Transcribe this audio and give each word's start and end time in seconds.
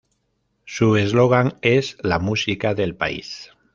Su 0.65 0.97
eslogan 0.97 1.59
es 1.61 1.95
"La 2.01 2.17
música 2.17 2.73
del 2.73 2.95
país". 2.95 3.51